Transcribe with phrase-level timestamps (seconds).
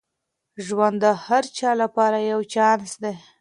[0.65, 3.15] ژوند د هر چا لپاره یو چانس دی.